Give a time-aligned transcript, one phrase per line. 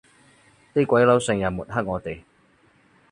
[0.73, 2.23] 啲鬼佬成日抹黑我哋